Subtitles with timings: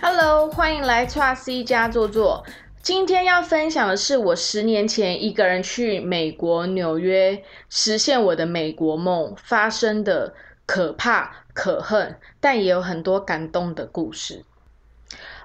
[0.00, 2.44] Hello，欢迎来 t r C 家坐坐。
[2.80, 10.34] 今天要分享的是我十年前一个人去美国纽约实现我的美国梦发生的
[10.66, 14.44] 可怕、可恨，但也有很多感动的故事。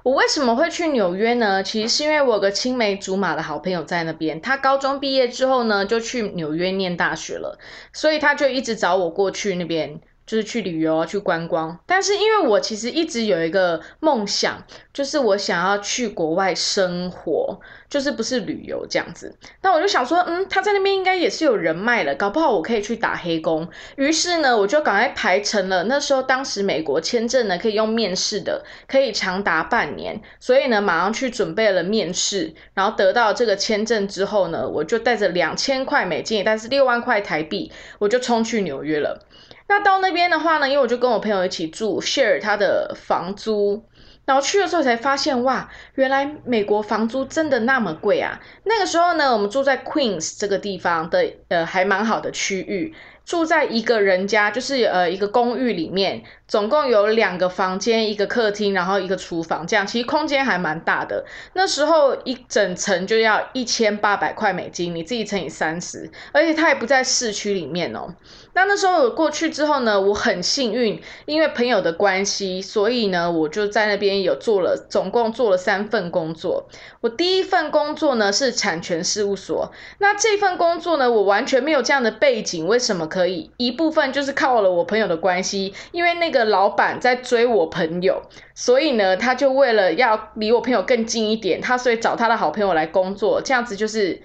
[0.04, 1.64] 我为什么会去纽约呢？
[1.64, 7.57] 其实是因为我有个青梅竹马的好朋友在那边，他高中毕业之后呢，就去纽约念大学了，
[7.92, 10.00] 所以他就一直找我过去那边。
[10.25, 11.77] 就是去旅游啊，去观光。
[11.86, 14.63] 但是因为我其实一直有一个梦想，
[14.93, 17.59] 就是我想要去国外生活，
[17.89, 19.36] 就是不是旅游这样子。
[19.61, 23.68] 那我就想说，嗯，他在那边应该也是有人脉了，搞不好我可以去打黑工。
[23.97, 25.83] 于是呢，我就赶快排成了。
[25.86, 30.21] 那时候当时美国签证呢可以用面试的，可以长达半年。
[30.39, 39.25] 所以呢，马上去准备了面试，然后得到这个签证之后呢，我就带着两千块美金，但是六万块台币，我就冲去纽约了。
[39.67, 43.83] 那到那边的话呢，因为我就跟我朋友一起住，share 他的房租，
[44.25, 48.39] 然后去的时候才发现，哇，原来美国房租真的那么贵啊！
[48.66, 52.94] 那个时候呢，我们住在 Queens 这个地方的，呃，还蛮好的区域。
[53.25, 61.25] 住在一个人家，就是呃一个公寓里面，总共有两个房间，一个客厅，然后一个厨房，这样其实空间还蛮大的。
[61.53, 68.13] 那时候一整层就要一千八百块美金，你自己乘以三十，而且它也不在市区里面哦。
[68.55, 76.67] 那那时候我过去之后呢，我很幸运，因为朋友的关系，所以呢我就在那边有做了，总共做了三份工作。
[76.99, 83.08] 我第一份工作呢是产权事务所，那这份工作呢我完全没有这样的背景，为什么？
[83.14, 88.23] 可以一部分就是靠了我朋友的关系，因为那个老板在追我朋友，
[88.55, 94.20] 所以呢，他就为了要离我朋友更近一点，他所以找他的好朋友来工作，这样子就是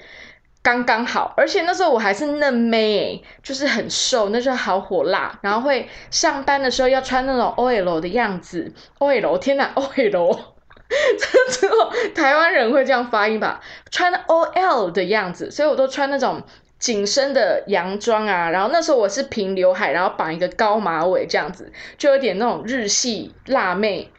[0.63, 1.35] 刚刚好。
[1.37, 10.39] 而且那时候我还是嫩妹，就是很瘦，那时候好火辣，然后会上班的时候要穿那种 OL 的样子，OL 天哪，OL，
[10.89, 13.61] 这之后台湾人会这样发音吧？
[13.91, 16.43] 穿 OL 的样子，所以我都穿那种。
[16.79, 24.13] 紧身的洋装啊，然后那时候我是平刘海，然后绑一个高马尾，这样子就有点那种日系辣妹，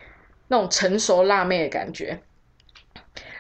[0.49, 2.19] 那种成熟辣妹的感觉。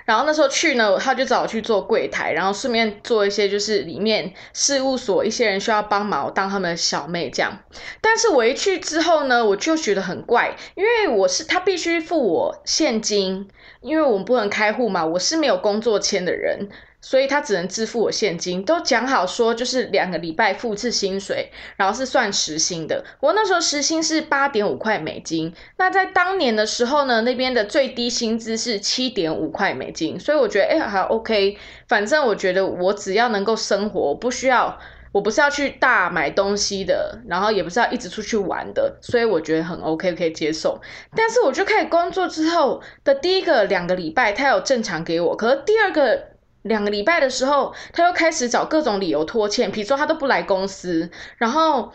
[0.05, 7.59] 然后那时候去呢，他就找我去做柜台，然后顺便做一些就是里面事务所一些人需要帮忙，当他们的小妹这样。
[8.01, 13.49] 但是我一去之后呢，我就觉得很怪，因为我是他必须付我现金，
[13.81, 16.69] 因为我们不能开户嘛，我是没有工作签的人。
[17.01, 23.05] 所以他只能支付我现金，都讲好说就是两个礼拜付一次薪水，然后是算时薪的。
[23.21, 31.57] 我那时候时薪是八点五块美金，那在当年的时候呢，那边的最低薪资是七点五块美金，所以我觉得哎还 OK，
[31.87, 34.77] 反正我觉得我只要能够生活，不需要，
[35.13, 40.81] 我不是要去大买东西的，然后也不是要一直出去玩的，所以我觉得很 OK 可以接受。
[41.15, 46.28] 但是我就开始工作之后的第一个两个礼拜，他有正常给我，可是第二个。
[46.63, 51.93] 两个礼拜的时候，他又开始找各种理由拖欠，比如说他都不来公司，然后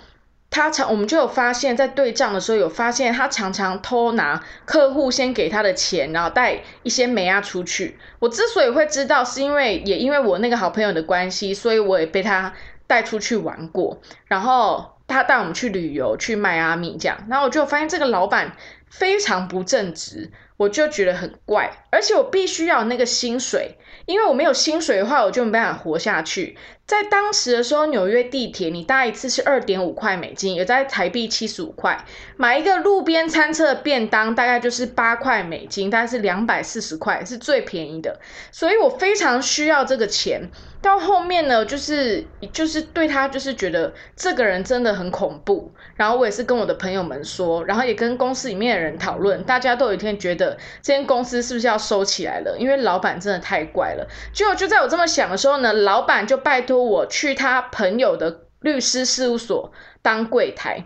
[0.51, 7.99] 他常我们就有发现，在对账的时候有发现他常常偷拿客户先给他的钱，然后带一些美亚出去。
[8.21, 12.53] 我之所以会知道，是因为也因为我那个好朋友的关系，所以我也被他
[12.87, 18.57] 带出去玩过，然后他带我们去旅游，去迈阿密这样，然后我就发现这个老板
[18.91, 20.31] 非常不正直。
[20.57, 23.77] 我就觉得很怪，而且我必须要那个薪水，
[24.07, 26.57] 因为我没有薪水的话，我就没办法活下去。
[26.87, 32.05] 在当时的时候，纽约地铁你搭一次是二点五块美金，也在台币七十五块。
[32.37, 38.21] 买一个路边餐车的便当大概就是八块美金，大概是两百四十块，是最便宜的。
[38.53, 40.51] 所以我非常需要这个钱。
[40.85, 42.23] 到后面呢，就是
[42.53, 45.73] 就是对他就是觉得这个人真的很恐怖。
[45.97, 52.59] 然后我也是跟我的朋友们说，然后也跟公司里面的人讨论，大家都有一天觉得这间公司是不是要收起来了？
[52.59, 54.07] 因为老板真的太怪了。
[54.35, 56.85] 结果就在我这么想的时候呢，老板就拜托。
[56.85, 59.73] 我去他朋友的律师事务所
[60.03, 60.85] 当柜台，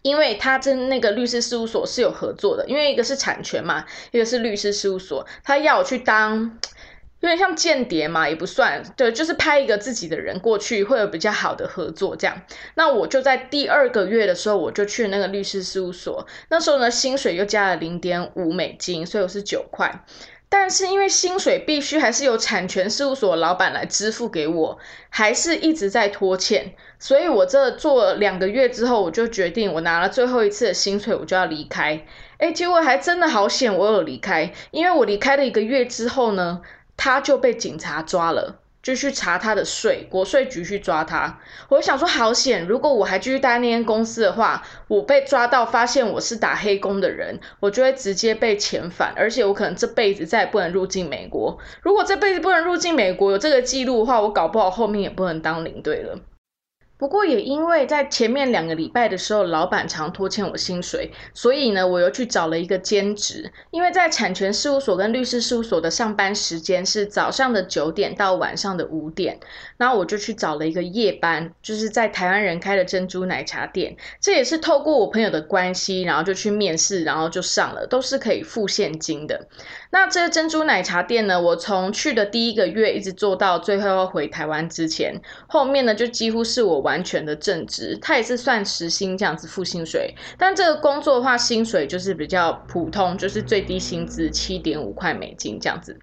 [0.00, 6.58] 因为他跟那个律师事务所是有合作的，因为一个是产权嘛，一个是律师事务所，他要我去当
[7.20, 12.40] 有点像间谍嘛，也不算，对，就是派一个自己的人过去，会有比较好的合作这样。
[12.74, 20.04] 那我就在第二个月的时候，我就去那个律师事务所，那时候呢，薪水又加了零点五美金，所以我是九块。
[20.52, 24.78] 但是因为薪水必须还是由产权事务所老板来支付给我，
[25.08, 32.04] 还是一直在拖欠，所以我这做两个月之后，我就决定我拿了最后一次的薪水，我就要离开。
[32.38, 36.62] 哎，结果还真的好险，我有离开，因为我离开了一个月之后呢，
[37.02, 38.56] 他就被警察抓了。
[38.82, 41.38] 就去查他的税，国税局去抓他。
[41.68, 42.66] 我想说，好险！
[42.66, 51.58] 如果我还继续待那间公司的话，我被抓到发现我是打黑工的人，我就会直接被遣返，而且我可能这辈子再也不能入境美国。
[51.82, 56.18] 如果这辈子不能入境美国，有这个记录的话，我搞不好后面也不能当领队了。
[57.00, 63.50] 不过也因为在前面两个礼拜的时候，老板常拖欠我薪水，所以呢，我又去找了一个兼职。
[63.70, 69.40] 因为在产权事务所跟律师事务所的上班时间是早上的九点到晚上的五点，
[69.78, 73.96] 然后我就去找了一个夜班，就是在台湾人开的珍珠奶茶店。
[74.20, 79.48] 这也是透过我朋友的关系，然后就去面试，然后就上了，都是可以付现金的。
[79.90, 90.14] 那这个珍珠奶茶店呢，我从去的第一个月一直做到最后要回台湾之前，后面呢就几乎是我完完全的正职，它也是算时薪这样子付薪水。
[90.36, 95.96] 但这个工作的话，薪水就是比较普通，就是最低薪资七点五块美金这样子。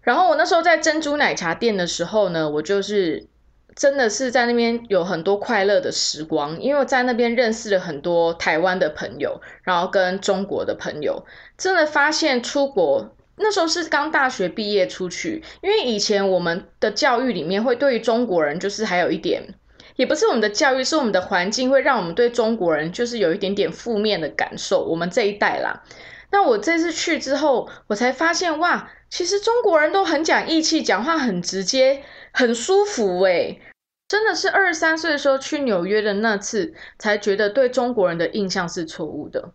[0.00, 3.28] 然后我那时候在珍珠奶茶店的时候呢，我就是。
[3.74, 11.24] 真的是在那边有很多快乐的时光，因为我在那边认识了很多台湾的朋友，然后跟中国的朋友，
[11.56, 19.54] 真的发现出国那时候是刚大学毕业出去，因为以前我们的教育里面会对于中国人就是还有一点，
[19.96, 24.84] 也不是我们的教育，是我们的环境会让我们对中国人就是有一点点负面的感受。
[24.84, 25.82] 我们这一代啦，
[26.30, 32.02] 那我这次去之后，我才发现哇，其实中国人都很讲义气，讲话很直接。
[32.34, 33.60] 很舒服诶，
[34.08, 39.52] 真的是二十三岁的时候去纽约的那次，才觉得对中国人的印象是错误的。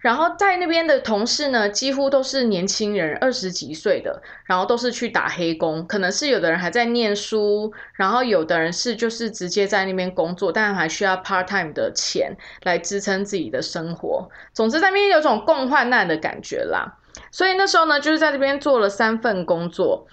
[0.00, 14.28] 然后在那边的同事呢，几乎都是年轻人，二十几岁的，然后都是去打黑工，可能是有的人还在念书，然后有的人是就是直接在那边工作，但还需要 part time 的钱来支撑自己的生活。
[14.54, 16.96] 总之在那边有种共患难的感觉啦。
[17.30, 20.06] 所以那时候呢，就是在这边做了三份工作。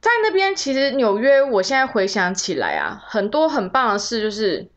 [0.00, 4.68] 在那边，其实纽约，我现在回想起来啊，很多很棒的事，就是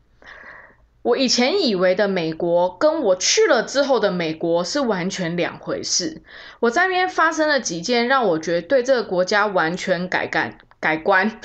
[1.03, 6.21] 我以前以为的美国，跟我去了之后的美国是完全两回事。
[6.59, 11.41] 我在那边发生了几件让我觉得对这个国家完全改感、改观、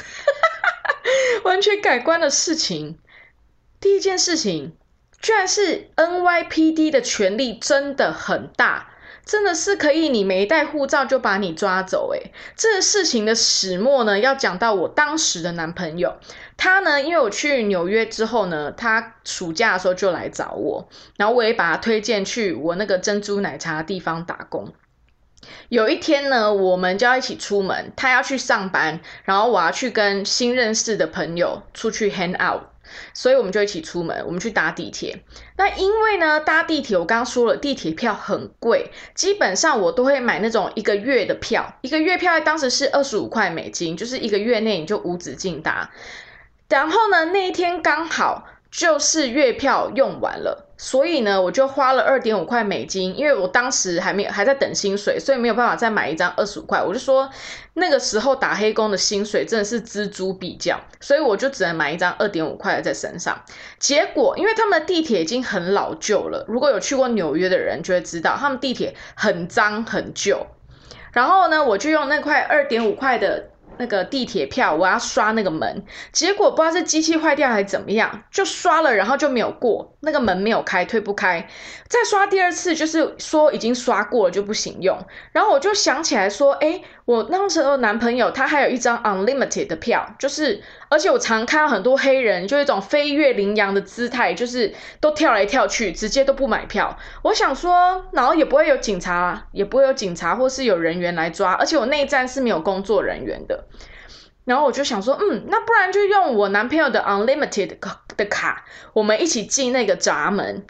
[1.45, 2.99] 完全改观的事情。
[3.81, 4.73] 第一件事情，
[5.23, 8.91] 居然是 NYPD 的权力真的很大。
[9.27, 16.17] 真的是可以，你没带护照就把你抓走诶这个事情的始末呢，要讲到我当时的男朋友，
[16.57, 24.73] 他呢，因为我去纽约之后呢，他暑假的时候就来找我，然后我也把他推荐去我那个珍珠奶茶的地方打工。
[25.69, 32.63] 有一天呢，我们就要一起出门，他要去上班，然后我要去跟新认识的朋友出去 hang out。
[33.13, 35.23] 所以我们就一起出门，我们去搭地铁。
[35.57, 45.91] 那因为呢，搭地铁我刚刚说了，地铁票很贵，基本上我都会买那种一个月的票，一个月票当时是二十五块美金，就是一个月内你就无止境搭。
[46.69, 50.65] 然后呢，那一天刚好就是月票用完了。
[50.77, 56.83] 所以呢，我就花了二点五块美金，因为我当时还没有还在等薪水，所以没有办法再买一张二十五块。
[56.83, 57.31] 我就说
[57.73, 63.41] 那个时候打黑工的薪水真的是锱铢必较，所以我就只能买一张二点五块的在身上。
[63.79, 70.47] 结果，因为他们的地铁已经很老旧了，如果有去过纽约的人就会知道，他们地铁很脏很旧。
[71.13, 73.53] 然后呢，我就用那块二点五块的。
[73.79, 81.47] 那个地铁票，我要刷那个门，结果不知道是机器坏掉还是怎么样，就刷了，然后就没有过，那个门没有开，推不开。
[81.89, 84.99] 再刷第二次，就是说已经刷过了就不行用。
[85.33, 90.63] 然后我就想起来说，哎，我那时候男朋友他还有一张 unlimited 的票，就是。
[90.89, 96.97] 而且我常看到很多黑人，就一种飞跃羚羊的姿态，就是都跳来跳去，直接都不买票。
[97.23, 101.55] 我想说，然后也不会有警察，也不会有警察或是有人员来抓。
[101.55, 103.65] 而且我那一站是没有工作人员的。
[104.47, 107.79] 然后我就想说，嗯，那不然就用我男朋友的 unlimited
[108.17, 110.65] 的卡，我们一起进那个闸门。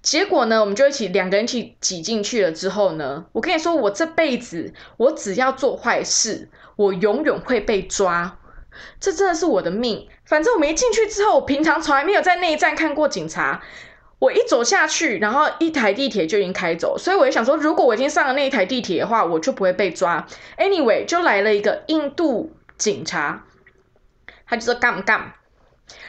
[0.00, 2.50] 结果呢，我们就一起两个人一起挤进去了。
[2.50, 8.38] 之后呢，我跟你说，我这辈子我只要做坏事，我永远会被抓。
[8.98, 10.08] 这真的是我的命。
[10.24, 13.60] 反正我没进去之后，我平常从来没有在那一站看过警察。
[14.20, 20.26] 我一走下去，然后一台地铁就已经开走，所以我就想说，如果我已经上了那一台地铁的话，我就不会被抓。
[20.58, 23.44] Anyway，就来了一个印度警察，
[24.46, 25.34] 他就说干不干。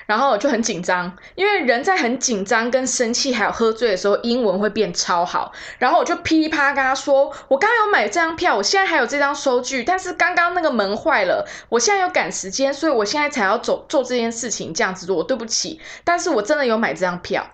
[0.06, 5.52] 然后我就很紧张，因为人在很紧张、跟生气还有喝醉的时候，英文会变超好。
[5.80, 14.72] 然后我就噼里啪啦跟他说：“我刚刚有买这张票，我现在还有这张收据，但是刚刚那个门坏了，我现在有赶时间，所以我现在才要走做这件事情。
[14.72, 17.50] 这样子，我对不起，但是我真的有买这张票。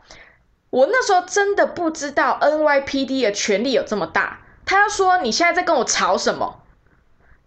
[0.69, 4.41] 我那时候真的不知道 NYPD 的权力有这么大。
[4.65, 6.62] 他要说你现在在跟我吵什么？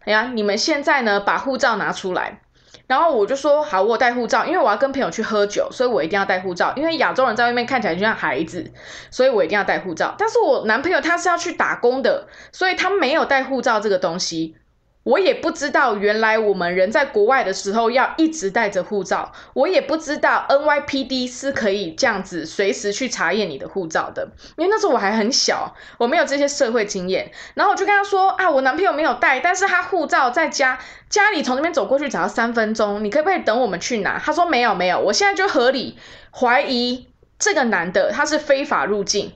[0.00, 2.40] 哎呀，你们现在呢把护照拿出来。
[2.86, 6.72] 然后我就说好，我带护照，因为我要跟朋友去喝酒，所以我一定要带护照。
[6.74, 8.72] 因为亚洲人在外面看起来就像孩子，
[9.12, 10.12] 所以我一定要带护照。
[10.18, 14.56] 但是我男朋友他是要去打工的，所以他没有带护照这个东西。
[15.02, 19.32] 我也不知道，原来我们人在国外的时候要一直带着护照。
[19.54, 24.28] 我也不知道 NYPD 是可以这样子随时去查验你的护照的，
[24.58, 27.32] 因为那时候我还很小，我没有这些社会经验。
[27.54, 30.78] 然后我就跟他说啊，我男朋友没有带，但是他护照在家，
[31.08, 34.18] 家里从那边走过去只要三分钟，你可不可以等我们去拿？
[34.18, 35.98] 他说没有没有，我现在就合理
[36.30, 39.32] 怀疑这个男的他是非法入境。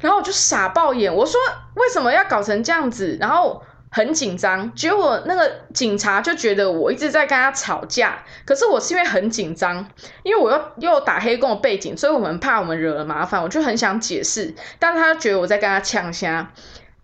[0.00, 1.38] 然后我就傻爆眼，我说
[1.74, 3.18] 为什么要搞成这样子？
[3.20, 3.62] 然后。
[3.96, 9.88] 很紧张，结果那个警察就觉得我一直在跟他吵架，可是我是因为很紧张，
[10.24, 16.52] 因为我又又打黑工的背景，所以我们怕我们惹了麻烦，我就很想解释，但他觉得我在跟他呛虾，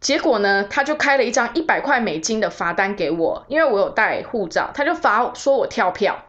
[0.00, 6.24] 结果呢，他就开了一张一百块美金的罚单给我，因为我有带护照，他就罚说我跳票，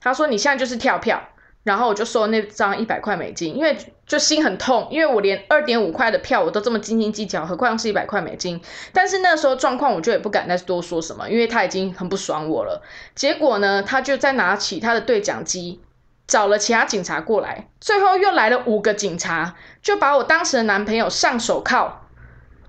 [0.00, 1.22] 他说你现在就是跳票。
[1.62, 3.74] 然后我就收那张一百块美金，因为
[4.06, 8.60] 就心很痛，因为我连二点五块的票我都这么斤斤计较，何况是一百块美金。
[8.92, 12.82] 但是那时候状况，我就也不敢再多说什么，因为他已经很不爽我了。
[13.14, 15.80] 结果呢，他就再拿起他的对讲机，
[16.26, 22.06] 找了其他警察过来，最后又来了五个警察，就把我当时的男朋友上手铐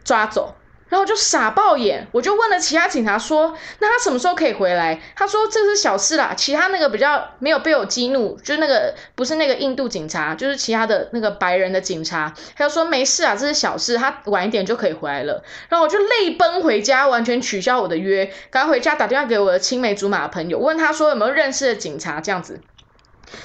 [0.04, 0.56] 抓走。
[0.96, 22.62] 然后就傻爆眼，我就问了其他警察说：“那他什么时候可以回来？”他说：“这是小事啦。”其他那个比较没有被我激怒，就是那个不是那个印度警察，就是其他的那个白人的警察，他就说：“没事啊，这是小事，他晚一点就可以回来了。”然后我就泪奔回家，完全取消我的约，赶回家打电话给我的青梅竹马的朋友，问他说有没有认识的警察这样子。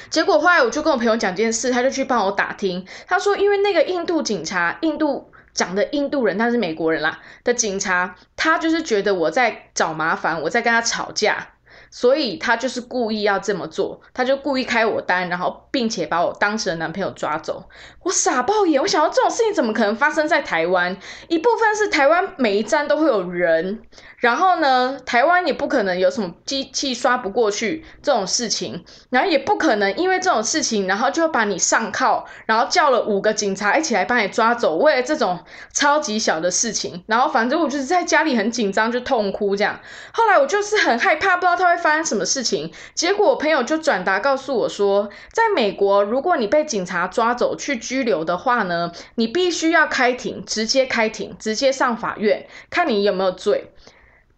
[0.08, 5.32] 结果后来我就跟我朋友讲这件事，他就去帮我打听，他说因为那个印度警察，印度。
[5.60, 11.48] 讲的印度人，他是美国人啦的警察，他就是觉得我在找麻烦，我在跟他吵架。
[11.92, 17.68] 所以他就是故意要这么做，他就故意开我单，然后并且把我当时的男朋友抓走。
[18.04, 20.96] 我傻爆眼，我想到这种事情怎么可能发生在台湾？
[21.26, 23.82] 一部分是台湾每一站都会有人，
[24.20, 35.40] 然后呢，台湾也不可能有什么机器刷不过去这种事情，然后也不可能因为这种事情，然后就把你上铐，然后叫了五个警察一起来把你抓走，为了这种
[35.72, 39.80] 超级小的事情，然后反正我就是在家里很紧张，就痛哭这样。
[40.12, 41.80] 后来我就是很害怕，不知道他会。
[41.80, 42.70] 发生什么事情？
[42.94, 53.72] 结果我朋友就转达告诉我说，在美国，如果你被警察抓走去拘留的话呢，你必须要开庭，直接开庭，直接上法院，看你有没有罪。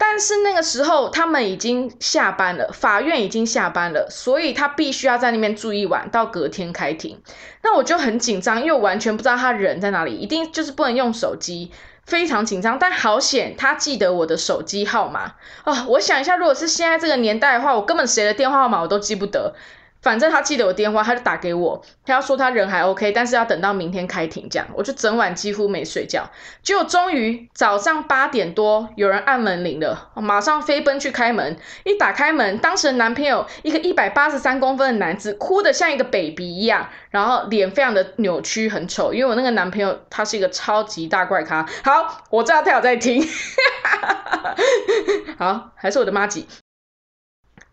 [0.04, 7.23] 但是那个时候他们已经下班了，法院已经下班了，所以他必须要在那边住一晚，到隔天开庭。
[7.62, 11.71] 那我就很紧张，因为完全不知道他人在哪里，一定就是不能用手机。
[12.04, 15.85] 非常紧张，但好险，他记得我的手机号码哦！
[15.87, 19.54] 我想一下，如果是现在这个年代的话，我根本谁的电话号码我都记不得。
[20.02, 26.28] 反正他记得我电话，他就打给我，他要说他人还 OK，但是要等到明天开庭这样，我就整晚几乎没睡觉。
[26.62, 31.56] 结果终于早上八点多有人按门铃了，马上飞奔去开门。
[31.85, 39.14] 一打开门，当时的男朋友一个一百八十三公分的男子，哭得像一个 baby 一样，然后脸非常的扭曲，很丑。
[39.14, 41.64] 因为我那个男朋友他是一个超级大怪咖。
[41.85, 43.25] 好，我知道他有在听。
[45.38, 46.47] 好，还是我的妈吉。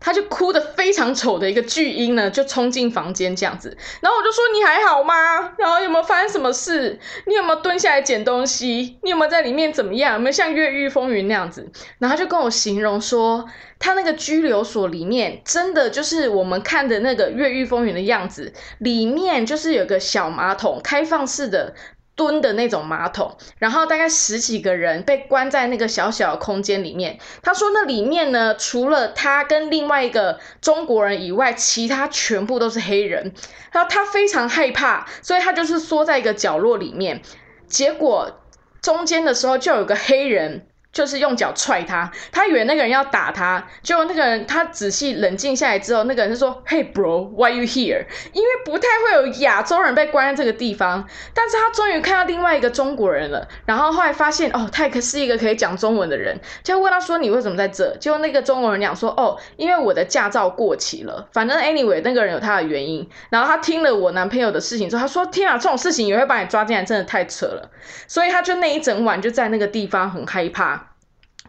[0.00, 5.52] 他就哭的非常丑的一个巨婴呢，就冲进房间这样子，然后我就说你还好吗？
[5.58, 6.98] 然后有没有发生什么事？
[7.26, 8.98] 你有没有蹲下来捡东西？
[9.02, 10.14] 你有没有在里面怎么样？
[10.14, 11.70] 有没有像越狱风云那样子？
[11.98, 13.44] 然后就跟我形容说，
[13.78, 21.74] 他那个拘留所里面真的就是我们看的那个越狱风云的样子，里面就是有个小马桶，开放式的。
[22.20, 27.18] 蹲的那种马桶，然后大概十几个人被关在那个小小的空间里面。
[27.42, 33.32] 他说那里面呢，除了他跟另外一个中国人以外，其他全部都是黑人。
[33.72, 37.22] 然后他非常害怕，所以他就是缩在一个角落里面。
[37.66, 38.38] 结果
[38.82, 40.66] 中间的时候就有个黑人。
[40.92, 63.08] 就是用脚踹他，他以为那个人要打他，结果那个人他仔细冷静下来之后，那个人就说：“Hey bro, why you here？” 因为不太会有亚洲人被关在这个地方，但是他终于看到另外一个中国人了，然后后来发现哦，他可是一个可以讲中文的人，就问他说：“你为什么在这？”结果那个中国人讲说：“哦，因为我的驾照过期了。”反正 anyway，那个人有他的原因。
[63.30, 67.70] 然后他听了我男朋友的事情之后，他说：“天啊，这种事情也会把你抓进来，真的太扯了。”
[68.08, 70.79] 所以他就那一整晚就在那个地方很害怕。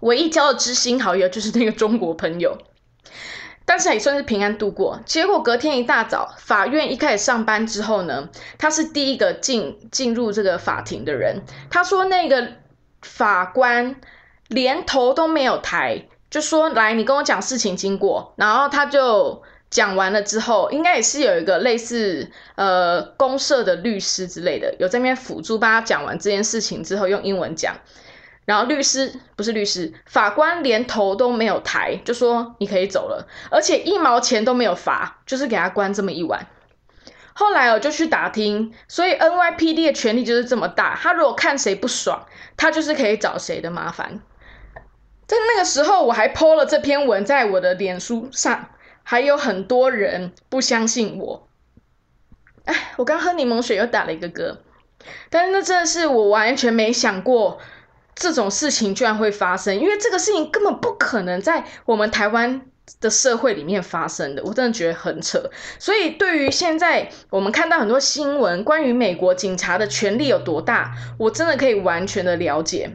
[0.01, 2.57] 唯一交的知心好友就是那个中国朋友，
[3.65, 4.99] 但是也算是平安度过。
[5.05, 11.41] 结果隔天一大早，法院一开始上班之后呢，他是第一个进进入这个法庭的人。
[11.69, 12.49] 他说那个
[13.01, 13.95] 法官
[14.47, 18.33] 连头都没有抬，就说来，你跟我讲事情经过。
[18.37, 27.77] 然后他就讲完了之后，应该也是有一个类似呃公社的律师之类的，有在那边辅助帮他讲完这件事情之后，用英文讲。
[28.45, 36.47] 然后律师不是律师，法官连头都没有抬，就说你可以走了，而且一毛钱都没有罚，就是给他关这么一晚。
[37.33, 42.25] 后来我就去打听，所以 NYPD 的权力就是这么大，他如果看谁不爽，
[42.57, 44.21] 他就是可以找谁的麻烦。
[45.27, 48.69] 在那个时候，我还 po 了这篇文在我的脸书上，
[49.03, 51.47] 还有很多人不相信我。
[52.65, 54.57] 哎，我刚喝柠檬水又打了一个嗝，
[55.29, 57.59] 但是那真的是我完全没想过。
[58.15, 62.61] 这种事情居然会发生，因为这个事情根本不可能在我们台湾
[62.99, 65.49] 的社会里面发生的，我真的觉得很扯。
[65.79, 72.91] 所以，对于现在我们看到很多新闻，关于美国警察的权力有多大，我真的可以完全的了解。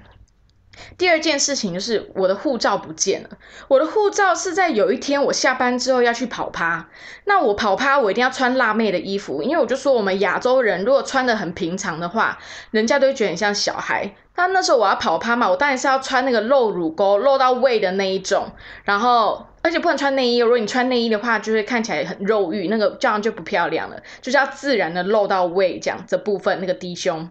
[0.99, 3.31] 第二件事情就是我的护照不见了。
[3.69, 6.89] 我的护照是在有一天我下班之后要去跑趴，
[7.25, 12.39] 那我跑趴我一定要穿辣妹的衣服，因为我就说我们亚洲人如果穿的很平常的话，
[12.71, 14.15] 人家都会觉得很像小孩。
[14.35, 18.53] 但那时候我要跑趴嘛，我当然是要穿那个露乳沟、露到胃的那一种，
[18.85, 19.47] 然后。
[19.67, 24.01] 而且不能穿内衣，如果你穿内衣的话，就会看起来很肉欲，那个这样就不漂亮了。
[24.23, 27.29] 就是要自然的露到胃这样这部分那个低胸。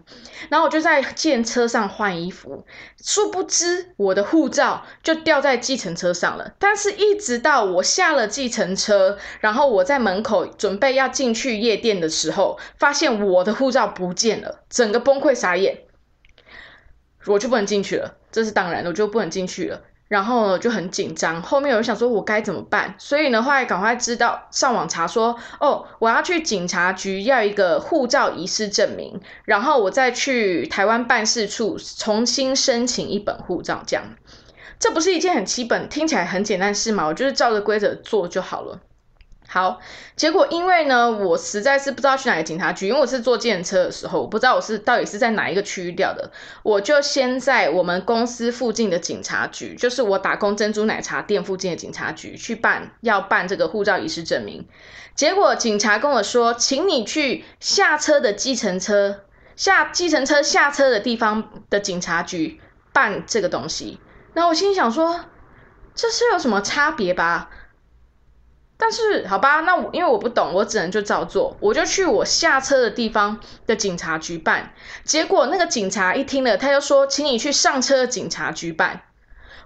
[0.50, 2.66] 然后我就在电车上换衣服，
[3.02, 6.52] 殊不知我的护照就掉在计程车上了。
[6.58, 15.84] 但是一直到我下了计程车，然后我在门口准备要进去夜店的时候，发现我的护照不见了，整个崩溃傻眼，
[17.24, 18.18] 我就不能进去了。
[18.30, 19.80] 这是当然的，我就不能进去了。
[20.08, 34.04] 然后就很紧张，后面我想说我该怎么办，所以呢后来赶快知道上网查说，哦，我要去警察局要一个护照遗失证明，然后我再去台湾办事处重新申请一本护照，这样，
[34.78, 37.06] 这不是一件很基本、听起来很简单事吗？
[37.06, 38.80] 我就是照着规则做就好了。
[39.56, 39.80] 好，
[40.16, 46.30] 结果因为呢，我实在是不知道去哪个警察局，因为我是坐电车的时候，我不知道我是到底是在哪一个区域掉的，
[46.62, 54.68] 我就先在我们公司附近的警察局，就是我打工珍珠奶茶店附近的警察局去办，要办这个护照遗失证明。
[55.14, 59.20] 结果警察跟我说，请你去下车的计程车
[59.56, 62.60] 下计程车下车的地方的警察局
[62.92, 63.98] 办这个东西。
[64.34, 65.18] 然后我心里想说，
[65.94, 67.48] 这是有什么差别吧？
[68.78, 74.72] 但是好吧，那我因为我不懂，我只能就照做，我就去我下车的地方的警察局办。
[75.04, 79.02] 结果那个警察一听了，他就说：“请你去上车的警察局办。”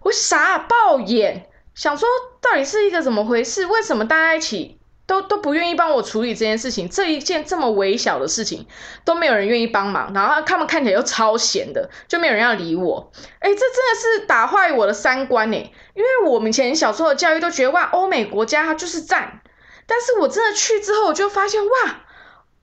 [0.02, 2.08] 我傻爆眼，想说
[2.40, 3.66] 到底是一个怎么回事？
[3.66, 4.79] 为什么大家一起？
[5.10, 8.64] 都都不愿意帮我处理这件事情，这一件这么微小的事情
[9.04, 13.10] 都没有人愿意帮忙，然后他们看起来又超闲的，就没有人要理我。
[13.40, 15.72] 哎，这真的是打坏我的三观哎！
[15.94, 19.42] 因为我们以前小时候的教育都觉得哇，欧美国家就是赞，
[19.88, 22.02] 但是我真的去之后，我就发现哇，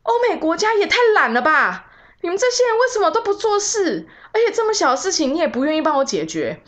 [0.04, 1.88] 欧美国家也太懒了吧！
[2.22, 4.08] 你们这些人为什么都不做事？
[4.32, 6.62] 而且这么小的事情你也不愿意帮我解决。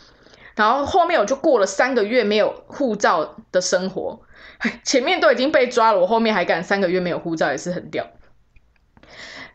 [0.56, 4.20] 然后后面我就过了三个月没有护照的生活。
[4.84, 8.06] 前面都已经被抓了，我后面还敢三个月没有护照，也是很屌。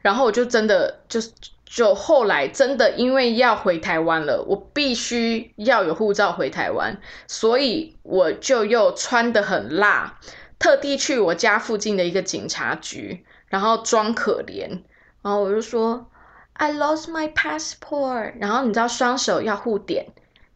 [0.01, 1.19] 然后我就真的就
[1.65, 10.19] 就后来真的因为要回台湾了，我必须要有护照回台湾，所以我就又穿的很辣，
[10.59, 14.83] 特地去我家附近的一个警察局，然后装可怜，
[15.21, 16.09] 然后我就说
[16.53, 20.07] I lost my passport，然后你知道双手要互点。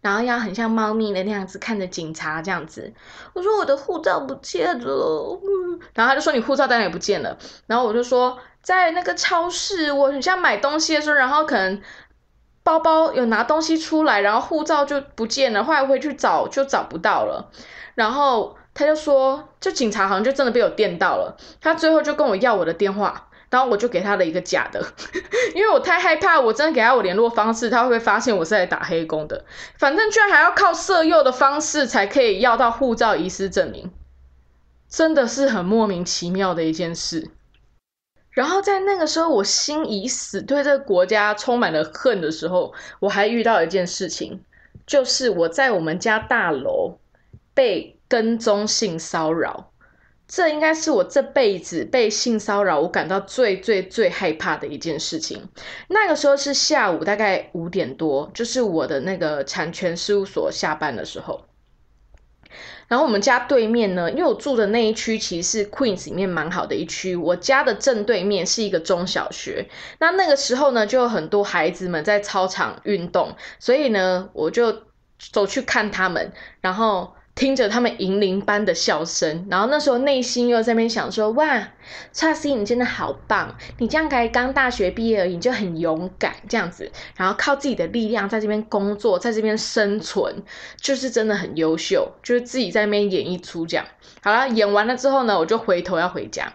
[0.02, 2.94] 然后要很像猫咪的那样子看着警察这样子，
[3.34, 5.40] 我说我的护照不见了，
[5.94, 11.82] 然后他就说你护照当然也不见了，然后我就说在那个超市，我很像买东西的时候，然后可能
[12.64, 17.52] 包包有拿东西出来，然后护照就不见了，后来回去找就找不到了，
[17.96, 23.29] 然后他就说，就警察好像就真的被我电到了，他最后就跟我要我的电话。
[23.50, 24.80] 然后我就给他了一个假的，
[25.56, 29.44] 因为我太害怕，我真的给他我联络方式，他会不会发现我是来打黑工的？
[29.78, 33.92] 反正居然还要靠色诱的方式才可以要到护照遗失证明，
[34.88, 37.32] 真的是很莫名其妙的一件事。
[38.30, 44.40] 然后在那个时候，我心已死，对这个国家充满了恨的时候，我还遇到一件事情，
[44.86, 47.00] 就是我在我们家大楼
[47.56, 49.69] 被跟踪性骚扰。
[50.32, 55.50] 这应该是我这辈子被性骚扰，我感到最最最害怕的一件事情。
[55.88, 61.46] 那个时候是下午大概五点多，就是我的那个产权事务所下班的时候。
[62.88, 69.68] 然后我们家对面呢，因为我住的那一区其实是 Queens 里面蛮好的一区，我家的正对面是一个中小学。
[70.00, 74.84] 那那个时候呢，就有很多孩子们在操场运动，所以呢，我就。
[75.34, 77.16] 走去看他们，然后。
[77.40, 81.70] 听着他们银铃般的笑声，然后那时候内心又在那边想说：“哇，
[82.12, 83.56] 叉 C 你真的好棒！
[83.78, 90.44] 你这样才刚大学毕业而已，你就很勇敢这样子，然后靠自己的力量在这边工作，在这边生存，
[90.82, 92.12] 就是真的很优秀。
[92.22, 93.86] 就是自己在那边演一出这样。
[94.22, 96.52] 好了，演完了之后呢，我就回头要回家。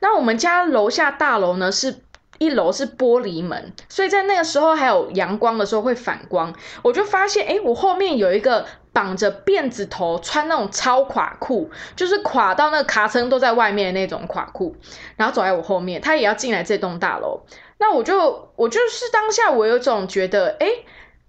[0.00, 1.94] 那我们家楼下大楼呢是
[2.38, 8.64] 一楼是玻璃门，所以在那个时候还有阳光的时候会反光，我就发现哎，我后面有一个。
[8.96, 14.74] 绑着辫子头，穿那种超垮裤，就是垮到那个卡层都在外面的那种垮裤，
[15.16, 17.42] 然后走在我后面，他也要进来这栋大楼。
[17.76, 20.66] 那我就我就是当下我有种觉得，哎，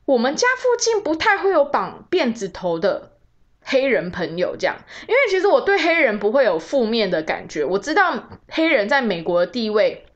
[0.06, 3.12] 我们家附近不太会有绑辫子头的
[3.62, 10.07] 黑人朋友这样，因为其实我对黑人不会有负面的感觉，我知道黑人在美国的地位。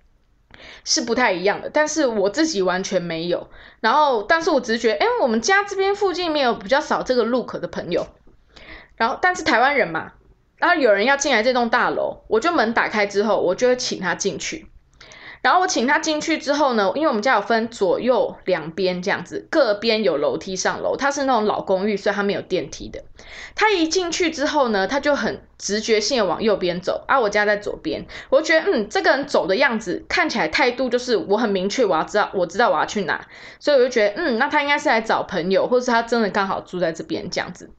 [0.83, 3.49] 是不太一样的，但是我自己完全没有。
[3.79, 8.07] 然后，但是我只是觉得，哎，我们家这边附近没有比较少这个路口的朋友。
[8.95, 10.13] 然后，但是台湾人嘛，
[10.57, 14.70] 然后有人要进来这栋大楼，我就门打开之后，我就会请他进去。
[15.41, 20.95] 然后我请他进去之后呢，因为我们家有分左右两边这样子，各边有楼梯上楼。
[20.95, 23.03] 他是那种老公寓，所以他没有电梯的。
[23.55, 28.05] 他一进去之后呢，他就很直觉性的往右边走，啊，我家在左边。
[28.29, 33.25] 我觉得，嗯，这个人走的样子看起来态度就是我很明确，我要知道，我知道我要去哪，
[33.59, 37.71] 所以我就觉得，嗯，那他应该是来找朋友，或者是他真的刚好住在这边这样子。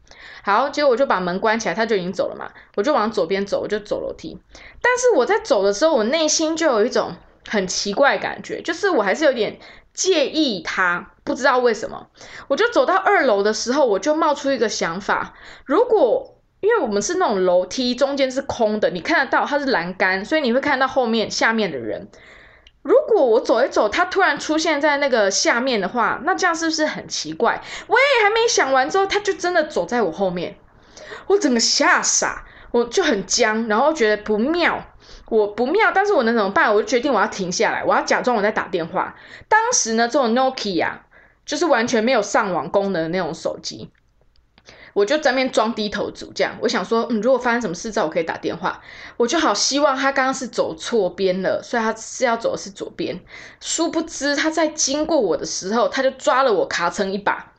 [0.42, 4.36] 好，结果我就把门关起来，他就已经走了嘛，我就往左边走，我就走楼梯。
[4.80, 7.12] 但是我在走的时候，我内心就有一种。
[7.48, 9.58] 很奇怪感觉，就是我还是有点
[9.92, 12.08] 介意他，不知道为什么。
[12.48, 22.08] 我就走到二楼的时候，我就冒出一个想法：如果因为我们是那种楼梯，中间是空的，你看得到它是栏杆，所以你会看到后面下面的人。
[22.82, 27.62] 如果我走一走，他突然出现在那个下面的话，那这样是不是很奇怪？
[27.86, 30.56] 我也还没想完之后，他就真的走在我后面，
[31.28, 34.84] 我整个吓傻，我就很僵，然后觉得不妙。
[35.32, 36.74] 我不妙，但是我能怎么办？
[36.74, 39.16] 我就决定我要停下来，我要假装我在打电话。
[39.48, 40.90] 当时呢，这种 Nokia
[41.46, 43.90] 就是完全没有上网功能的那种手机，
[44.92, 48.82] 我就在那边装低头族，这样我想说，嗯，如果发生什么事，在我可以打电话。
[49.16, 53.18] 我就好希望他刚刚是走错边了，所以他是要走的是左边。
[53.58, 57.54] 殊不知他在经过我的时候，他就抓了我卡成一把，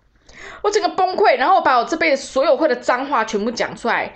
[0.61, 4.13] 我整个崩溃，然后我把我这辈子所有会的脏话全部讲出来。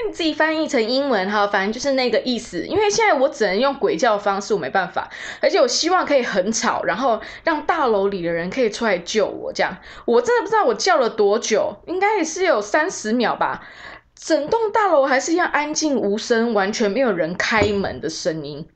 [0.11, 2.65] 自己翻译成英文哈，反正就是那个意思。
[2.65, 5.09] 因为现在我只能用鬼叫方式，我没办法。
[5.41, 9.51] 而且我希望可以很吵，然后让大楼里的人可以出来救我。
[9.53, 13.67] 这样，我真的不知道我叫了多久，应该也是有三十秒吧。
[14.15, 18.67] 整栋大楼还是一样安静无声，完全没有人开门的声音。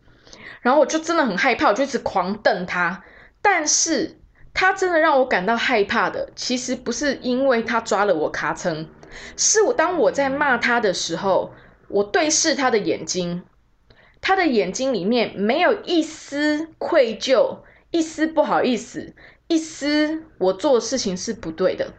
[0.61, 3.03] 然后我就真的很害怕，我就一直狂瞪他。
[3.43, 4.19] 但是
[4.55, 8.89] 他真的让我感到害怕的，其实不是因为他抓了我卡称。
[9.37, 11.53] 是我当我在骂他的时候，
[11.87, 13.43] 我对视他的眼睛，
[14.21, 17.59] 他的眼睛里面没有一丝愧疚，
[17.91, 19.13] 一丝不好意思，
[19.47, 21.93] 一丝我做的事情是不对的。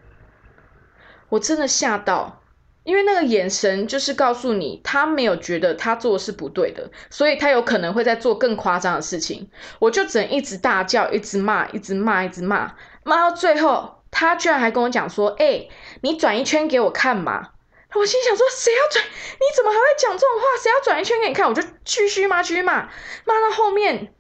[1.28, 2.42] 我真的吓到，
[2.84, 9.50] 因为那个眼神就是告诉你，他没有觉得他做的是不对的，所以他有可能会在做更夸张的事情。
[9.78, 12.74] 我就只能一直大叫，一直骂，一直骂，一直骂，
[13.04, 13.95] 骂到最后。
[14.10, 15.68] 他居然还跟我讲说：“哎，
[16.02, 17.50] 你转一圈给我看嘛！”
[17.94, 19.02] 我心想说：“谁要转？
[19.04, 20.44] 你怎么还会讲这种话？
[20.62, 22.90] 谁要转一圈给你看？”我就继续骂，继续骂，
[23.24, 24.12] 骂到后面，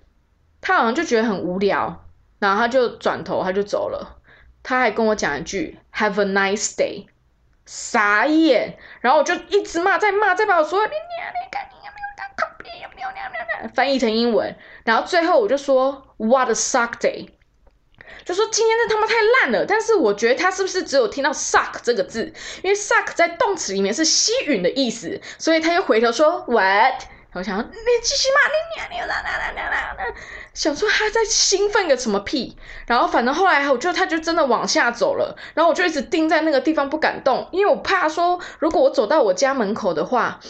[0.62, 2.04] 他好像就觉得很无聊，
[2.38, 4.18] 然后他就转头，他就走了。
[4.62, 7.06] 他还跟我讲一句 “Have a nice day”，
[7.66, 8.78] 傻眼。
[9.00, 12.70] 然后我就一直骂，再骂，再把我说你你你看你有没有当狗屁？
[12.82, 14.56] 有没有有有翻译成英文？
[14.84, 17.28] 然后最后我就说 “What a suck day”。
[18.26, 22.24] 就说今天这他妈太烂了，但是我觉得他是不是只有听到 suck 这个字？
[22.60, 26.94] 因为 suck 在动词里面是吸吮的意思，所以他又回头说 what？
[27.34, 27.64] 我想你
[28.02, 30.14] 继续骂你你你啦啦啦啦啦，
[30.54, 32.56] 想说他在兴奋个什么屁？
[32.88, 40.40] 然后反正后来我就他就真的往下走了，然后我就一直盯在那个地方不敢动，因为我怕说如果我走到我家门口的话。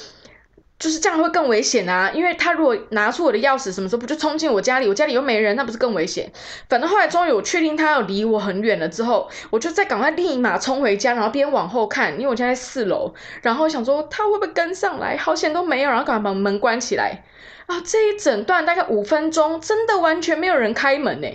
[0.78, 2.10] 就是这样会更危险啊！
[2.12, 4.86] 因为他如果拿出我的钥匙，什么时候不就冲进我家里？
[4.86, 6.30] 我家里又没人，那不是更危险？
[6.68, 15.16] 反正后来终于我确定他要离我很远了之后，我就再赶快立马冲回家，然后边往后看，因为我家在四楼，然后想说他会不会跟上来？
[15.16, 17.24] 好险都没有，然后赶快把门关起来。
[17.66, 21.28] 啊，这一整段大概五分钟，真的完全没有人开门呢。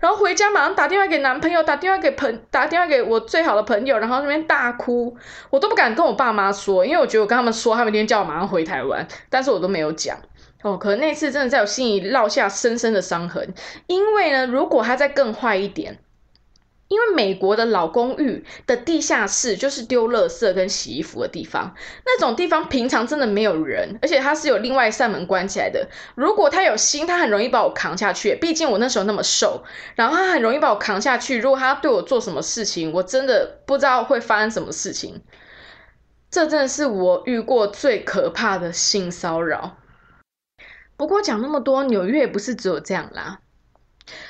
[0.00, 5.16] 然后回家马上打电话给男朋友，打电话给朋，打电话给我最好的朋友，然后那边大哭，
[5.48, 10.18] 我都不敢跟我爸妈说，因为我觉得我跟他们说，他们一定叫我马上回台湾，但是我都没有讲。
[10.62, 13.54] 哦，可能那次真的在我心里烙下深深的伤痕。
[13.86, 15.98] 因为呢，如果他再更坏一点，
[16.88, 25.88] 因为美国的老公寓的地下室就是丢垃圾跟洗衣服的地方，那种地方平常真的没有人，而且它是有另外一扇门关起来的。
[26.14, 28.36] 如果他有心，他很容易把我扛下去。
[28.36, 29.64] 毕竟我那时候那么瘦，
[29.96, 31.40] 然后他很容易把我扛下去。
[31.40, 35.22] 如果他对我做什么事情，我真的不知道会发生什么事情。
[36.30, 39.78] 这真的是我遇过最可怕的性骚扰。
[40.96, 43.40] 不过讲那么多，纽约也不是只有这样啦。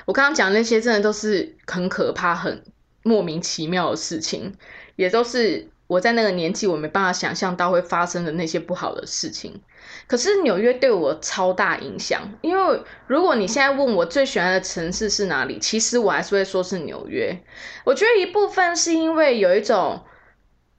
[0.04, 2.64] 我刚刚讲那些真的都是很可怕、很
[3.02, 4.54] 莫名其妙的事情，
[4.96, 9.60] 也都是我在那个年纪我没办法想象到会发生的那些不好的事情。
[10.06, 17.38] 可是纽约对我超大影响，因为如果你现在问我最喜欢的城市是哪里，其实我还是会说是纽约。
[17.84, 20.02] 我觉得一部分是因为有一种。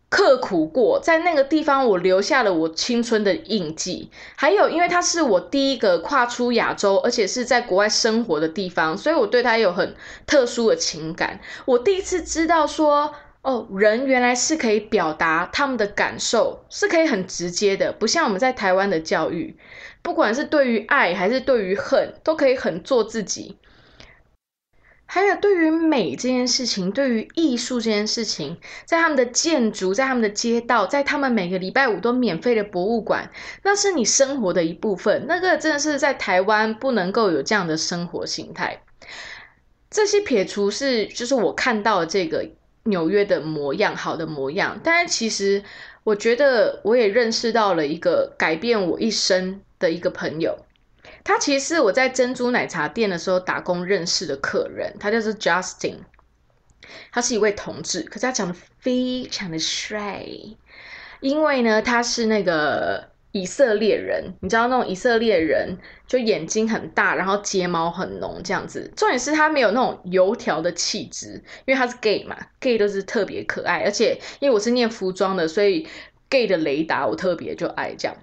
[0.10, 4.10] 刻苦过，在那个地方，我留下了我青春的印记。
[4.38, 11.42] 还有，因为它是我第一个跨出亚洲，而且是在国外生活的地方，所以我对它有很特殊的情感。
[11.66, 19.58] 我第一次知道说，哦，人原来是可以表达他们的感受，是可以很直接的，不像我们在台湾的教育，
[20.02, 23.58] 不管是对于爱还是对于恨，都可以很做自己。
[25.10, 33.32] 还有对于美这件事情，对于艺术这件事情，在他们的建筑，在他们的街道，在他们每个礼拜五都免费的博物馆，
[33.64, 35.26] 那是你生活的一部分。
[35.26, 38.84] 那个真的是在台湾不能够有这样的生活形态。
[39.90, 42.46] 这些撇除是就是我看到这个
[42.84, 44.78] 纽约的模样，好的模样。
[44.84, 45.64] 但是其实
[46.04, 50.58] 我觉得我也认识到了一个改变我一生的一个朋友。
[51.28, 55.98] 他其实是我在珍珠奶茶店的时候打工认识的客人，他就是 Justin，
[57.12, 60.26] 他是一位同志，可是他长得非常的帅，
[61.20, 75.86] 因为呢他是那个以色列人，你知道那种以色列人就眼睛很大，然后睫毛很浓这样子，重点是他没有那种油条的气质，因为他是 gay 嘛，gay 都是特别可爱，而且因为我是念服装的，所以
[76.30, 78.16] gay 的雷达我特别就爱这样。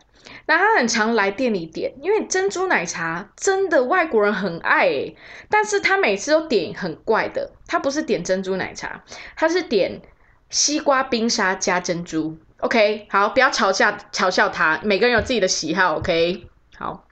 [0.46, 5.16] 那他很常来店里点，因为珍珠奶茶真的外国人很爱诶，
[5.48, 9.02] 但是他每次都点很怪的，他不是点珍珠奶茶，
[9.37, 10.00] 他是点
[10.50, 12.38] 西瓜冰沙加珍珠。
[12.58, 15.96] OK，好，不要嘲笑嘲笑他，每个人有自己的喜好。
[15.96, 16.46] OK，
[16.78, 17.06] 好，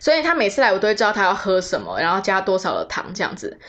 [0.00, 3.60] 所以他每次来我都会知道他要喝什么，然后加多少的糖这样子。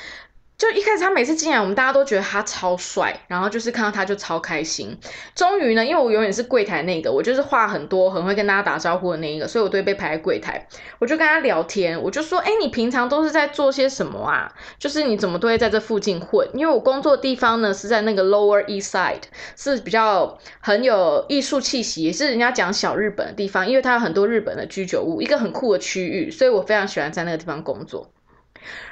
[0.60, 5.00] 就一开始他每次进来，我们大家都觉得他超帅，然后就是看到他就超开心。
[5.34, 10.67] 终于呢，因为我永远是柜台那个，我就是话很多，很会跟大家打招呼的那一个，所以我都会被排在柜台。
[11.00, 14.54] 我就跟他聊天，我就说：“哎，你平常都是在做些什么啊？
[14.78, 16.45] 就是你怎么都会在这附近混？
[16.54, 19.24] 因为我工作的地方呢是在那个 Lower East Side，
[19.56, 28.10] 是比较很有艺术气息，也是人家讲小日本的地方，因为它有很多日本的居酒屋，一个很酷的区域，所以我非常喜欢在那个地方工作。”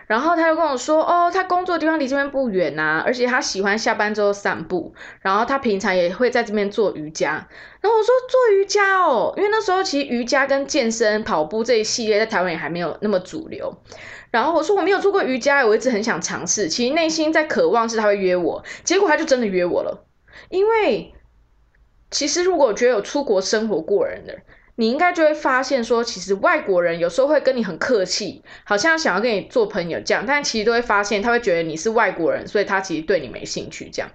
[0.08, 7.48] 然后他又跟我说，哦，他工作的地方离这边不远呐，而且他喜欢下班之后散步，然后他平常也会在这边做瑜伽。
[7.82, 13.78] 然后我说做瑜伽哦，因为那时候其实瑜伽跟健身、跑步这一系列在台湾也还没有那么主流。
[14.32, 20.06] 然后我说我没有做过瑜伽，我一直很想尝试，其实内心在渴望是他会约我，结果他就真的约我了。
[20.50, 21.14] 因为
[22.10, 24.38] 其实如果觉得有出国生活过人的。
[24.80, 34.12] 你应该就会发现，说其实外国人有时候会跟你很客气，好像想要跟你做朋友这样，但其实都会发现他会觉得你是外国人，所以他其实对你没兴趣这样。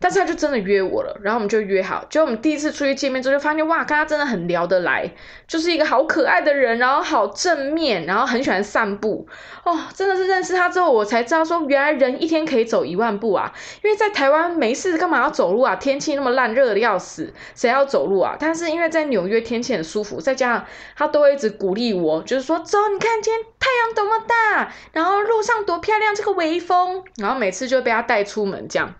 [0.00, 5.12] 但是他就真的约我了，然后我们就约好，就我们第一次出去见面之后，就发现哇，跟他真的很聊得来，
[5.46, 9.28] 就是一个好可爱的人，然后好正面，然后很喜欢散步
[9.62, 15.76] 哦，真的是认识他之后，我才知道说原来人一天可以走一万步啊，因为在台湾没事干嘛要走路啊？
[15.76, 18.36] 天气那么烂，热的要死，谁要走路啊？
[18.40, 20.64] 但是因为在纽约天气很舒服，再加上
[20.96, 28.94] 他都会一直鼓励我，就是说走，你看今天太阳多么大，然后路上多漂亮，这个微风，然后每次就被他带出门这样。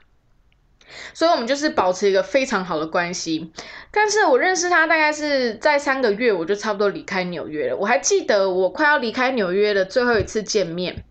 [1.14, 3.52] 所以，我们就是保持一个非常好的关系。
[3.90, 7.76] 但是我认识他大概是在三个月，我就差不多离开纽约了。
[7.76, 11.04] 我还记得我快要离开纽约的最后一次见面。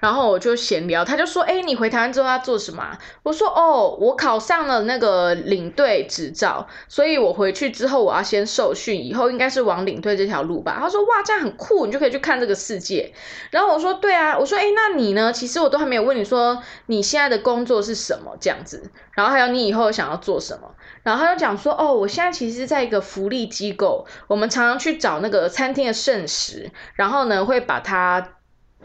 [0.00, 13.12] 然后我就闲聊，他就说：“哎，你回台湾之后要做什么？”我说：“哦，我考上了那个领队执照，所以我回去之后我要先受训，以后应该是往领队这条路吧。”他说：“哇，这样很酷，你就可以去看这个世界。”
[13.50, 15.32] 然后我说：“对啊。”我说：“哎，那你呢？
[15.32, 28.34] 其实我都还没有问你说你现在的工作是什么这样子，然后还有你以后想要做什么。”然后他就讲说：“哦，我现在其实在一个福利机构，我们常常去找那个餐厅的剩食，然后呢会把它。”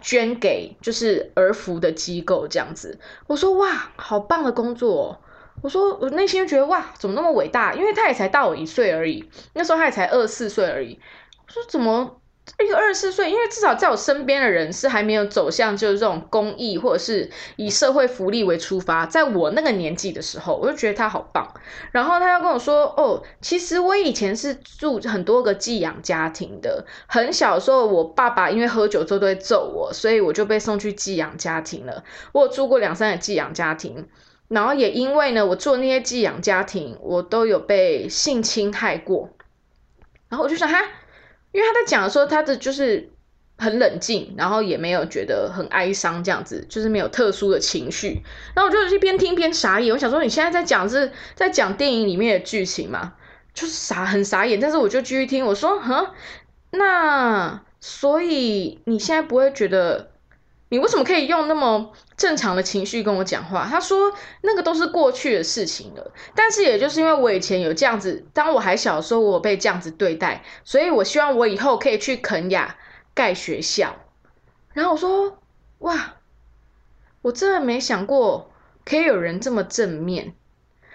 [0.01, 5.21] 捐给就是儿福的机构这样子，我说哇，好棒的工作！
[5.61, 7.73] 我说我内心就觉得哇，怎么那么伟大？
[7.73, 10.99] 因为他也才大我一岁而已，那时候他也才二四岁而已。
[11.47, 12.16] 我说怎么
[12.63, 21.53] 一个二十四岁，因为至少在我身边的人是还没有走向就是这种公益或者是以社会福利为出发，在我那个年纪的时候，我就觉得他好棒。
[21.91, 32.03] 然后他又跟我说：“哦，其实我以前是住很多个寄养家庭的，很小的时候我爸爸因为喝酒之后都会揍我，所以我就被送去寄养家庭了。
[32.31, 34.07] 我有住过两三个寄养家庭，
[34.47, 39.29] 然后也因为呢，我住的那些寄养家庭，我都有被性侵害过。
[40.29, 40.79] 然后我就想，哈。”
[41.57, 43.09] 因为他在讲的时候，他的就是
[43.57, 48.21] 很冷静，然后也没有觉得很哀伤，这样子就是没有特殊的情绪。
[48.53, 53.13] 然后我就一边听边傻眼，我想说你现在在讲是在讲电影里面的剧情嘛？
[53.55, 56.11] 就是傻很傻眼，但是我就继续听，我说，哼，
[56.69, 60.11] 那所以你现在不会觉得？
[60.69, 63.65] 你为什么可以用那么正常的情绪跟我讲话？
[63.69, 66.11] 他说那个都是过去的事情了。
[66.35, 72.75] 但是也就是因为我以前有这样子，当我还小的时候，我被这样子对待，所以我希望我以后可以去肯雅
[73.13, 73.95] 盖学校。
[74.73, 75.39] 然后我说
[75.79, 76.15] 哇，
[77.21, 78.51] 我真的没想过
[78.83, 80.35] 可以有人这么正面。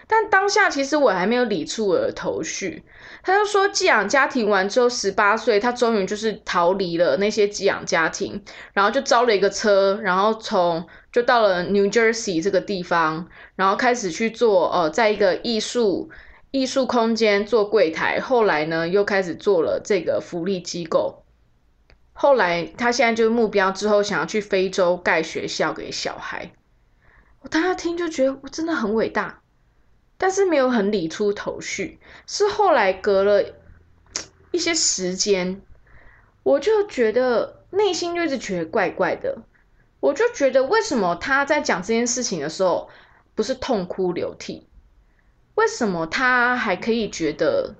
[0.07, 2.83] 但当下其实我还没有理出我的头绪。
[3.23, 16.11] 他就说寄养家庭完之后，十八岁他终于就是逃离了那些寄养家庭，然后就招了一个车，然后从就到了 New Jersey 这个地方，然后开始去做呃，在一个艺术
[16.51, 18.19] 艺术空间做柜台。
[18.19, 21.25] 后来呢，又开始做了这个福利机构。
[22.13, 26.53] 后来他现在就是目标之后想要去非洲盖学校给小孩。
[27.41, 29.42] 我当时听就觉得我真的很伟大。
[30.23, 33.57] 但是没有很理出头绪，是后来隔了
[34.53, 35.61] 一些时间，
[36.45, 39.39] 我就觉得内心就一直觉得怪怪的。
[39.99, 42.89] 我就觉得为什么他在讲这件事情的时候
[43.35, 44.69] 不是痛哭流涕？
[45.57, 47.75] 为什么他还可以觉得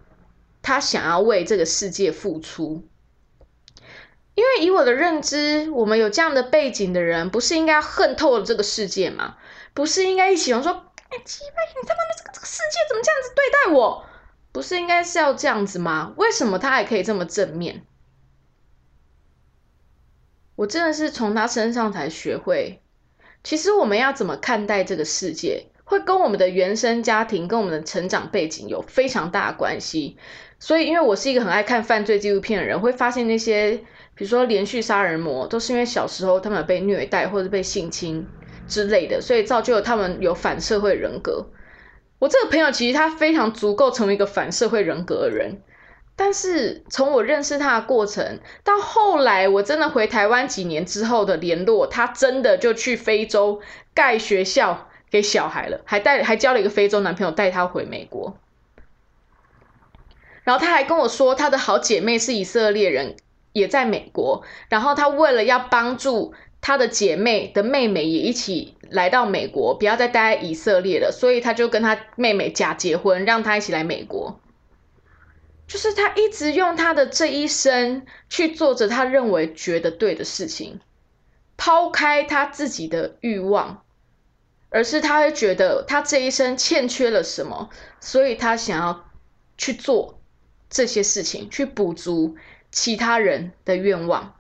[0.63, 2.83] 他想要为这个世界付出？
[4.35, 9.37] 因为以我的认知，我们有这样的背景的人，不是应该恨透了这个世界吗？
[9.75, 10.87] 不是应该一起说？
[11.13, 14.07] 哎，奇怪，你他妈的这个这个世界怎么这样子对待我？
[14.51, 16.15] 不是应该是要这样子吗？
[16.17, 17.85] 为什么他还可以这么正面？
[20.57, 22.83] 我真的是从他身上才学会，
[23.45, 30.17] 其实我们要怎么看待这个世界，会跟我们的原生家庭、跟我们的成长背景有非常大的关系。
[30.59, 33.73] 所以，因为我是一个很爱看犯罪纪录片的人，会发现那些
[34.15, 38.27] 比如说连续杀人魔，都是因为小时候他们被虐待或者被性侵。
[38.69, 41.47] 之类的，所以造就了他们有反社会人格。
[42.19, 45.61] 我这个朋友其实他非常足够成为一个反社会人格的人，
[46.15, 53.61] 但是从我认识他的过程到后来，我真的回台湾几年之后的联络，他真的就去非洲
[53.93, 58.37] 盖学校给小孩了，还带还交了一个非洲男朋友带他回美国。
[60.45, 63.17] 然后他还跟我说，他的好姐妹是以色列人，
[63.53, 66.35] 也在美国，然后他为了要帮助。
[66.63, 74.41] 他的姐妹的妹妹也一起来到美国，不要再待在以色列了，所以他就跟他妹妹假结婚，让他一起来美国。
[75.67, 80.81] 就是他一直用他的这一生去做着他认为觉得对的事情，
[81.57, 83.83] 抛开他自己的欲望，
[84.69, 89.05] 而是他会觉得他这一生欠缺了什么，所以他想要
[89.59, 90.21] 去做
[90.71, 92.37] 这些事情，去补足
[92.71, 94.37] 其他人的愿望。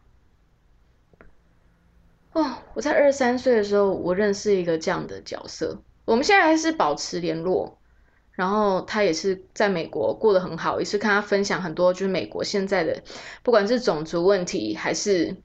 [2.32, 5.82] 哦，我在二十三岁的时候，我认识一个这样的角色。
[6.04, 7.78] 我们现在还是保持联络，
[8.32, 13.02] 然后他也是在美国过得很好，也是看他分享很多，就是美国现在的
[13.42, 15.36] 不管是种族问题还是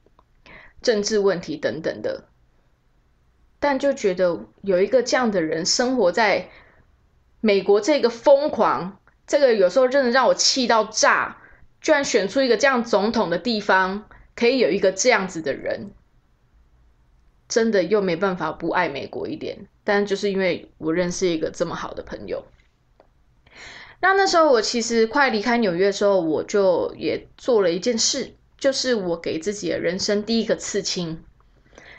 [0.82, 2.23] 政治问题等等的。
[3.60, 6.50] 但就觉得有一个这样的人生活在
[7.41, 11.38] 美国这个疯狂，这个有时候真的让我气到炸，
[11.82, 15.91] 居然选出一个这样总统的地方，可以有一个这样子的人。
[17.48, 22.46] 真的又没办法不爱美国一点，但就是因为我认识一个这么好的朋友。
[24.02, 31.24] 那那时候我其实快离开纽约的时候，我就也做了一件事，就是我给自己的人生第一个刺青，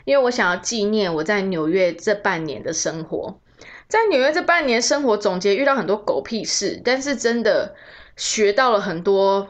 [0.05, 3.41] 因为我想要纪念我在纽约这半年的生活。
[3.87, 7.75] 在纽约这半年生活总结，遇到很多狗屁事，但是真的
[8.15, 9.49] 学到了很多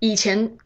[0.00, 0.58] 以前。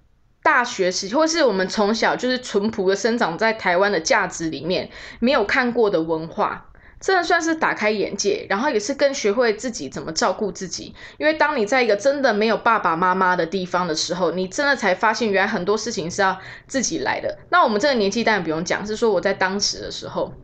[0.45, 6.67] 大学时，或是我们从小就是淳朴的生长在台湾的价值里面，没有看过的文化，
[7.01, 10.95] 真的算是打开眼界，然后也是更学会自己怎么照顾自己。
[11.17, 17.39] 因为当你在一个真的没有爸爸妈妈的地方的时候，你真的才发现，原来很多事情是要自己来的。
[17.49, 20.35] 那我们这个年纪当然不用讲，是说我在当时的时候，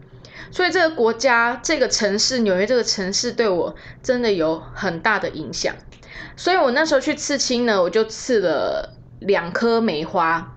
[0.51, 5.75] 所以这个国家、这个城市，纽约这个城市对我真的有很大的影响。
[6.37, 8.97] 所以我那时候去刺青呢，我就刺了。
[9.21, 10.57] 两颗梅花。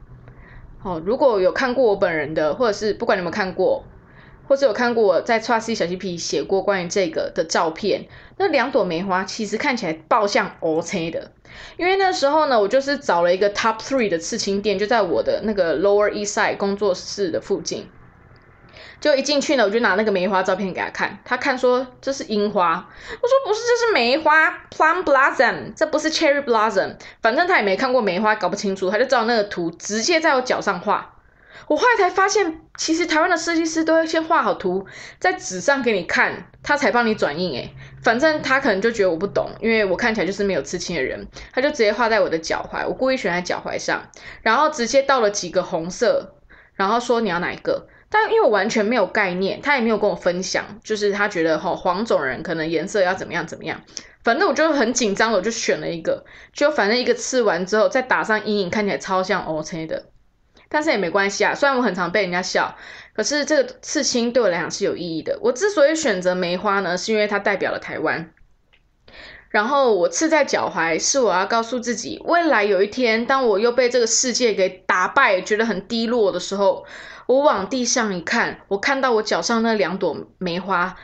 [0.82, 3.86] 哦，如果有看过我本人的，或者是不管你们看过，
[4.47, 8.07] 或是有看过我在 Trusty 小鸡皮写过关于这个的照片，
[8.38, 11.32] 那两朵梅花其实看起来爆像 OK 的。
[11.78, 17.88] 因为那时候呢，我就是找了一个 Top Three 的刺青店，就在我的那个 Lower East Side 工作室的附近。
[19.01, 22.87] 就一进去呢，我就拿那个梅花照片给他看，他看说这是樱花，
[23.21, 31.09] 我说不是，这是梅花 plum blossom，这不是 cherry blossom，反正他也没看过梅花，搞不清楚，他就照那个图直接在我脚上画。
[31.67, 34.85] 我后来才发现，其实台湾的设计师都会先画好图
[35.19, 37.53] 在纸上给你看，他才帮你转印。
[37.53, 37.73] 诶
[38.03, 44.09] 反正他可能就觉得我不懂，因为我看起来就是没有刺青的人，他就直接画在我的脚踝，我故意选在脚踝上，
[44.41, 46.35] 然后直接倒了几个红色，
[46.73, 47.87] 然后说你要哪一个。
[48.14, 53.82] 但因为我完全没有概念，他也没有跟我分享，就是他觉得哈黄种人可能颜色要怎么样怎么样，
[54.24, 60.03] 反正我就很紧张，我就选了一个，就反正一个刺完之后再打上阴影，看起来超像 OK 的，
[60.70, 62.78] 但是也没关系啊，虽然我很常被人家笑，
[63.16, 65.39] 可是这个刺青对我来讲是有意义的。
[65.41, 68.32] 我之所以选择梅花呢，是因为它代表了台湾。
[69.49, 76.86] 然后我刺在脚踝，是我要告诉自己，未来有一天，当我又被这个世界给打败，觉得很低落的时候，
[77.26, 80.95] 我往地上一看，我看到我脚上那两朵梅花。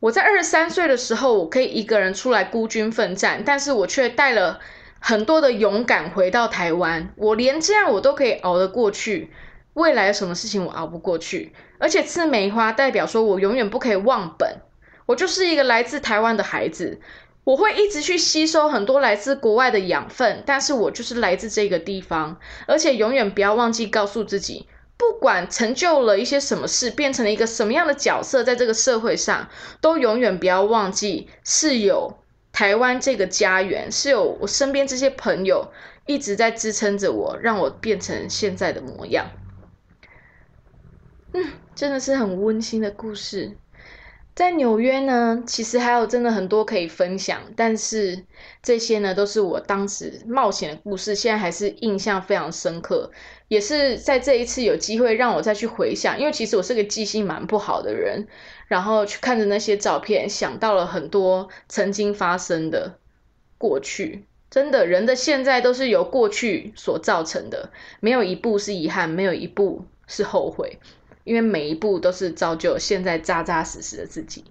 [0.00, 4.58] 我在二十三岁的时候，我可以一个人出来孤军奋战，但是我却带了
[4.98, 7.12] 很多的勇敢回到台湾。
[7.16, 9.30] 我连这样我都可以熬得过去，
[9.74, 11.52] 未来有什么事情我熬不过去？
[11.78, 14.60] 而且刺梅花代表说我永远不可以忘本，
[15.06, 17.00] 我就是一个来自台湾的孩子。
[17.44, 24.66] 我会一直去吸收很多来自国外的养分，但是我就是来自这个地方，而且永远不要忘记告诉自己，
[25.00, 29.48] 不管成就了一些什么事，变成了一个什么样的角色，在这个社会上，
[29.80, 32.18] 都永远不要忘记是有
[32.52, 35.72] 台湾这个家园，是有我身边这些朋友
[36.04, 39.30] 一直在支撑着我，让我变成现在的模样。
[41.32, 43.56] 嗯，真的是很温馨的故事。
[44.34, 48.24] 在纽约呢，其实还有真的很多可以分享，但是
[48.62, 53.10] 这些呢都是我当时冒险的故事，现在还是印象非常深刻，
[53.50, 58.28] 也是在这一次有机会让我再去回想，因为其实我是个记性蛮不好的人，
[58.68, 62.94] 然后去看着那些照片，想到了很多曾经发生的
[63.58, 70.78] 过去，真的人的现在都是由过去所造成的，没有一步是遗憾，没有一步是后悔。
[71.24, 74.44] 因为每一步都是造就现在扎扎实实的自己，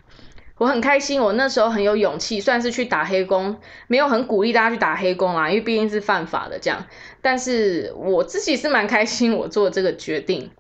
[0.59, 1.19] 我很开心。
[1.19, 6.85] 我那时候很有勇气，算是去打黑工，没有很鼓励大家去打黑工啦，因为毕竟是犯法的这样。
[7.21, 10.51] 但是我自己是蛮开心，我做这个决定，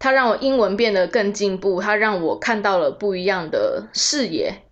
[0.00, 4.62] 它让我英文变得更进步，它让我看到了不一样的视野，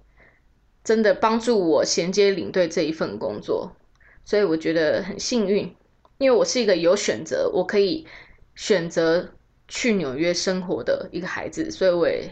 [0.82, 3.76] 真的帮助我衔接领队这一份工作，
[4.24, 5.76] 所以我觉得很幸运，
[6.18, 8.06] 因为我是一个有选择，我可以
[8.54, 9.30] 选择。
[9.72, 12.28] 去纽约生活的一个孩子，所以我也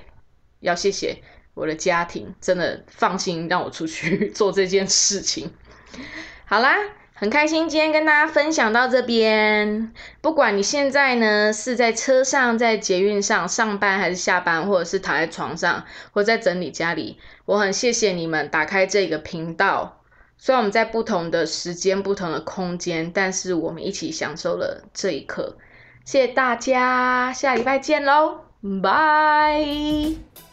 [0.59, 1.23] 要谢谢
[1.59, 5.53] 我的家庭，真的放心让我出去 做这件事情。
[6.45, 6.77] 好啦，
[7.15, 9.93] 很开心今天跟大家分享到这边。
[10.21, 20.01] 不管你现在呢是在车上、在捷运上上班，还是下班，或者是躺在床上，或在整理家里，我很谢谢你们打开这个频道。
[20.41, 25.59] 虽然我们在不同的时间、不同的空间，但是我们一起享受了这一刻。
[26.05, 28.43] 谢谢大家，下礼拜见喽，
[28.81, 30.48] 拜。